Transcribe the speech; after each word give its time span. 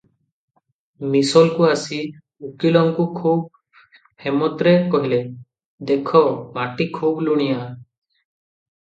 ମିସଲକୁ 1.15 1.67
ଆସି 1.67 1.99
ଉକୀଲଙ୍କୁ 2.49 3.07
ଖୁବ୍ 3.19 3.63
ହେମତରେ 4.27 4.75
କହିଲେ, 4.97 5.23
"ଦେଖ, 5.93 6.27
ମାଟି 6.61 6.93
ଖୁବ୍ 7.01 7.27
ଲୁଣିଆ।" 7.31 7.65